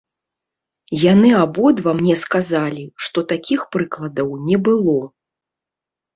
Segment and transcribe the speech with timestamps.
[1.01, 4.99] Яны абодва мне сказалі, што такіх прыкладаў не было.